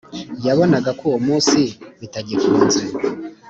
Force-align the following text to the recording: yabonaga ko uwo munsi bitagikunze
yabonaga 0.45 0.89
ko 0.99 1.03
uwo 1.09 1.19
munsi 1.27 1.59
bitagikunze 1.99 2.81